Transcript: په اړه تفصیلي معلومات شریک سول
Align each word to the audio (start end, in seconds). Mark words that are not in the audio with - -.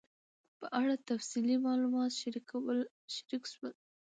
په 0.59 0.65
اړه 0.81 0.95
تفصیلي 1.09 1.57
معلومات 1.67 2.09
شریک 3.09 3.43
سول 3.53 3.71